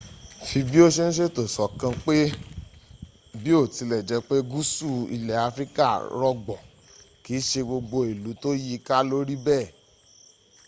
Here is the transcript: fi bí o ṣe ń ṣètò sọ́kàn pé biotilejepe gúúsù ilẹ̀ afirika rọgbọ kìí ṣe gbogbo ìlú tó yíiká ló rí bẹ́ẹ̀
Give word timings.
fi 0.47 0.57
bí 0.69 0.79
o 0.85 0.87
ṣe 0.95 1.03
ń 1.09 1.13
ṣètò 1.17 1.43
sọ́kàn 1.55 1.93
pé 2.05 2.17
biotilejepe 3.43 4.35
gúúsù 4.51 4.89
ilẹ̀ 5.15 5.39
afirika 5.47 5.85
rọgbọ 6.21 6.55
kìí 7.23 7.39
ṣe 7.49 7.61
gbogbo 7.67 7.97
ìlú 8.11 8.31
tó 8.41 8.49
yíiká 8.63 8.97
ló 9.09 9.17
rí 9.29 9.35
bẹ́ẹ̀ 9.45 9.67